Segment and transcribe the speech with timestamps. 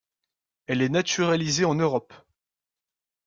[0.65, 2.11] Elle est naturalisée en Europe.